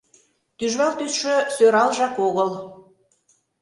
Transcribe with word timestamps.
Тӱжвал 0.57 0.91
тӱсшӧ 0.99 1.35
сӧралжак 1.55 2.15
огыл. 2.27 2.49